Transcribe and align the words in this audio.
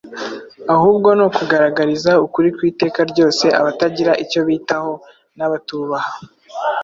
ahubwo 0.73 1.09
ni 1.17 1.23
ukugaragariza 1.27 2.11
ukuri 2.25 2.49
kw’iteka 2.55 2.99
ryose 3.11 3.45
abatagira 3.59 4.11
icyo 4.23 4.41
bitaho 4.47 4.91
n’abatubaha. 5.37 6.11